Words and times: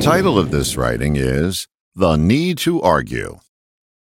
title 0.00 0.38
of 0.38 0.52
this 0.52 0.76
writing 0.76 1.16
is 1.16 1.66
The 1.96 2.16
Need 2.16 2.58
to 2.58 2.80
Argue. 2.80 3.40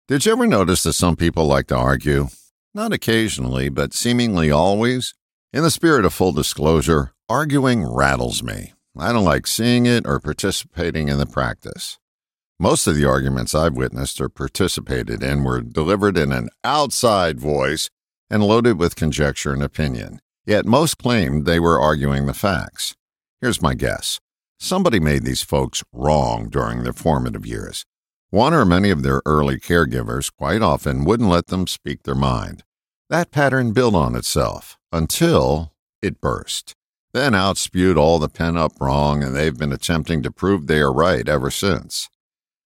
Did 0.07 0.25
you 0.25 0.31
ever 0.33 0.45
notice 0.45 0.83
that 0.83 0.93
some 0.93 1.15
people 1.15 1.47
like 1.47 1.67
to 1.67 1.75
argue? 1.75 2.27
Not 2.75 2.93
occasionally, 2.93 3.69
but 3.69 3.93
seemingly 3.93 4.51
always. 4.51 5.15
In 5.51 5.63
the 5.63 5.71
spirit 5.71 6.05
of 6.05 6.13
full 6.13 6.31
disclosure, 6.31 7.11
arguing 7.27 7.83
rattles 7.83 8.43
me. 8.43 8.73
I 8.97 9.11
don't 9.11 9.25
like 9.25 9.47
seeing 9.47 9.87
it 9.87 10.05
or 10.05 10.19
participating 10.19 11.09
in 11.09 11.17
the 11.17 11.25
practice. 11.25 11.97
Most 12.59 12.85
of 12.85 12.95
the 12.95 13.05
arguments 13.05 13.55
I've 13.55 13.75
witnessed 13.75 14.21
or 14.21 14.29
participated 14.29 15.23
in 15.23 15.43
were 15.43 15.61
delivered 15.61 16.17
in 16.17 16.31
an 16.31 16.49
outside 16.63 17.39
voice 17.39 17.89
and 18.29 18.43
loaded 18.43 18.77
with 18.77 18.95
conjecture 18.95 19.53
and 19.53 19.63
opinion, 19.63 20.21
yet 20.45 20.65
most 20.65 20.99
claimed 20.99 21.45
they 21.45 21.59
were 21.59 21.81
arguing 21.81 22.27
the 22.27 22.33
facts. 22.35 22.95
Here's 23.41 23.61
my 23.61 23.73
guess 23.73 24.19
somebody 24.59 24.99
made 24.99 25.23
these 25.23 25.41
folks 25.41 25.83
wrong 25.93 26.49
during 26.49 26.83
their 26.83 26.93
formative 26.93 27.45
years. 27.45 27.85
One 28.29 28.53
or 28.53 28.65
many 28.65 28.91
of 28.91 29.01
their 29.01 29.21
early 29.25 29.59
caregivers 29.59 30.31
quite 30.35 30.61
often 30.61 31.05
wouldn't 31.05 31.29
let 31.29 31.47
them 31.47 31.65
speak 31.65 32.03
their 32.03 32.15
mind. 32.15 32.63
That 33.09 33.31
pattern 33.31 33.71
built 33.71 33.95
on 33.95 34.15
itself 34.15 34.77
until 34.91 35.73
it 36.01 36.21
burst. 36.21 36.75
Then 37.11 37.33
out 37.33 37.57
spewed 37.57 37.97
all 37.97 38.19
the 38.19 38.29
pent 38.29 38.57
up 38.57 38.73
wrong, 38.79 39.23
and 39.23 39.35
they've 39.35 39.57
been 39.57 39.73
attempting 39.73 40.21
to 40.21 40.31
prove 40.31 40.67
they 40.67 40.79
are 40.79 40.93
right 40.93 41.27
ever 41.27 41.49
since. 41.49 42.07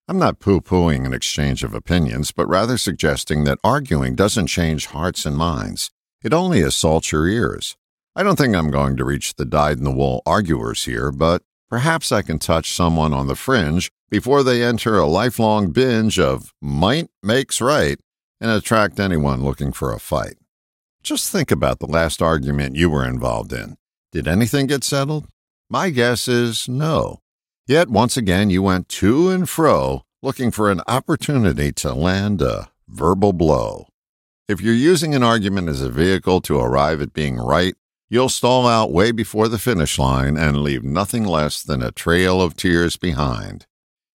I'm 0.05 0.19
not 0.19 0.39
poo 0.39 0.59
pooing 0.59 1.05
an 1.05 1.13
exchange 1.13 1.63
of 1.63 1.73
opinions, 1.73 2.33
but 2.33 2.49
rather 2.49 2.77
suggesting 2.77 3.45
that 3.45 3.59
arguing 3.63 4.15
doesn't 4.15 4.47
change 4.47 4.87
hearts 4.87 5.25
and 5.25 5.37
minds. 5.37 5.91
It 6.21 6.33
only 6.33 6.61
assaults 6.61 7.13
your 7.13 7.25
ears. 7.25 7.77
I 8.13 8.23
don't 8.23 8.37
think 8.37 8.53
I'm 8.53 8.69
going 8.69 8.97
to 8.97 9.05
reach 9.05 9.35
the 9.35 9.45
dyed 9.45 9.77
in 9.77 9.85
the 9.85 9.91
wool 9.91 10.21
arguers 10.25 10.83
here, 10.83 11.09
but 11.09 11.41
perhaps 11.73 12.11
I 12.11 12.21
can 12.21 12.37
touch 12.37 12.71
someone 12.71 13.15
on 13.15 13.25
the 13.25 13.35
fringe 13.35 13.89
before 14.11 14.43
they 14.43 14.61
enter 14.61 14.99
a 14.99 15.07
lifelong 15.07 15.71
binge 15.71 16.19
of 16.19 16.53
might 16.61 17.07
makes 17.23 17.59
right 17.59 17.97
and 18.39 18.51
attract 18.51 18.99
anyone 18.99 19.43
looking 19.43 19.71
for 19.71 19.91
a 19.91 19.97
fight. 19.97 20.35
Just 21.01 21.31
think 21.31 21.49
about 21.49 21.79
the 21.79 21.87
last 21.87 22.21
argument 22.21 22.75
you 22.75 22.91
were 22.91 23.03
involved 23.03 23.51
in. 23.51 23.75
Did 24.11 24.27
anything 24.27 24.67
get 24.67 24.83
settled? 24.83 25.25
My 25.67 25.89
guess 25.89 26.27
is 26.27 26.69
no. 26.69 27.21
Yet 27.65 27.89
once 27.89 28.17
again 28.17 28.51
you 28.51 28.61
went 28.61 28.87
to 28.89 29.31
and 29.31 29.49
fro 29.49 30.03
looking 30.21 30.51
for 30.51 30.69
an 30.69 30.81
opportunity 30.87 31.71
to 31.71 31.91
land 31.91 32.39
a 32.43 32.69
verbal 32.87 33.33
blow. 33.33 33.87
If 34.47 34.61
you're 34.61 34.75
using 34.75 35.15
an 35.15 35.23
argument 35.23 35.69
as 35.69 35.81
a 35.81 35.89
vehicle 35.89 36.39
to 36.41 36.59
arrive 36.59 37.01
at 37.01 37.13
being 37.13 37.37
right, 37.37 37.73
you'll 38.13 38.29
stall 38.29 38.67
out 38.67 38.91
way 38.91 39.11
before 39.11 39.47
the 39.47 39.57
finish 39.57 39.97
line 39.97 40.37
and 40.37 40.61
leave 40.61 40.83
nothing 40.83 41.23
less 41.23 41.63
than 41.63 41.81
a 41.81 41.91
trail 41.91 42.43
of 42.43 42.55
tears 42.55 42.95
behind. 42.95 43.65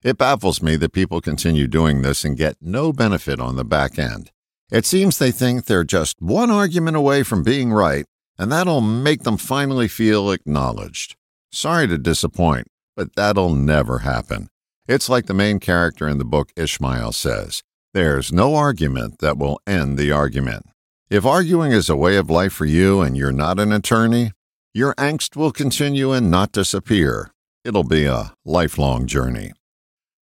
It 0.05 0.19
baffles 0.19 0.61
me 0.61 0.77
that 0.77 0.92
people 0.92 1.22
continue 1.22 1.66
doing 1.66 2.03
this 2.03 2.22
and 2.22 2.36
get 2.36 2.58
no 2.61 2.92
benefit 2.92 3.41
on 3.41 3.56
the 3.56 3.64
back 3.64 3.98
end. 3.98 4.33
It 4.70 4.84
seems 4.84 5.16
they 5.16 5.30
think 5.30 5.64
they're 5.64 5.83
just 5.83 6.20
one 6.20 6.50
argument 6.50 6.98
away 6.98 7.22
from 7.22 7.42
being 7.42 7.72
right, 7.72 8.05
and 8.38 8.53
that'll 8.53 8.83
make 8.83 9.22
them 9.22 9.38
finally 9.38 9.88
feel 9.88 10.31
acknowledged. 10.31 11.16
Sorry 11.50 11.88
to 11.88 11.97
disappoint, 11.97 12.66
but 12.97 13.16
that'll 13.16 13.55
never 13.55 14.00
happen. 14.00 14.48
It's 14.86 15.08
like 15.08 15.25
the 15.25 15.33
main 15.33 15.58
character 15.58 16.06
in 16.06 16.19
the 16.19 16.25
book 16.27 16.53
Ishmael 16.55 17.12
says 17.12 17.62
there's 17.94 18.31
no 18.31 18.56
argument 18.56 19.20
that 19.20 19.38
will 19.38 19.58
end 19.66 19.97
the 19.97 20.12
argument. 20.12 20.66
If 21.09 21.25
arguing 21.25 21.71
is 21.71 21.89
a 21.89 21.95
way 21.95 22.17
of 22.17 22.31
life 22.31 22.53
for 22.53 22.65
you 22.67 23.01
and 23.01 23.17
you're 23.17 23.31
not 23.31 23.61
an 23.61 23.71
attorney, 23.71 24.33
your 24.75 24.93
angst 24.97 25.37
will 25.37 25.53
continue 25.53 26.11
and 26.11 26.33
not 26.33 26.51
disappear. 26.51 27.31
It'll 27.65 27.85
be 27.85 28.07
a 28.07 28.35
lifelong 28.45 29.07
journey. 29.07 29.53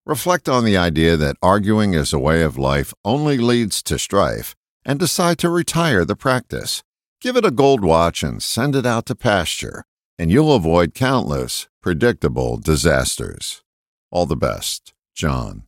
Reflect 0.05 0.49
on 0.49 0.65
the 0.65 0.75
idea 0.75 1.15
that 1.15 1.37
arguing 1.41 1.95
as 1.95 2.11
a 2.11 2.19
way 2.19 2.41
of 2.41 2.57
life 2.57 2.93
only 3.05 3.37
leads 3.37 3.81
to 3.83 3.97
strife 3.97 4.55
and 4.83 4.99
decide 4.99 5.37
to 5.37 5.49
retire 5.49 6.03
the 6.03 6.17
practice. 6.17 6.83
Give 7.21 7.37
it 7.37 7.45
a 7.45 7.51
gold 7.51 7.81
watch 7.81 8.21
and 8.21 8.43
send 8.43 8.75
it 8.75 8.85
out 8.85 9.05
to 9.05 9.15
pasture, 9.15 9.85
and 10.19 10.29
you'll 10.29 10.53
avoid 10.53 10.93
countless 10.93 11.69
predictable 11.81 12.57
disasters. 12.57 13.63
All 14.11 14.25
the 14.25 14.35
best, 14.35 14.93
John. 15.15 15.63